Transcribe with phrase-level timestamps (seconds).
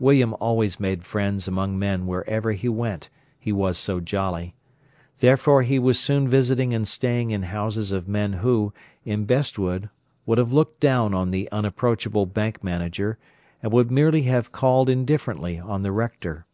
[0.00, 4.56] William always made friends among men wherever he went, he was so jolly.
[5.20, 8.72] Therefore he was soon visiting and staying in houses of men who,
[9.04, 9.88] in Bestwood,
[10.26, 13.18] would have looked down on the unapproachable bank manager,
[13.62, 16.44] and would merely have called indifferently on the Rector.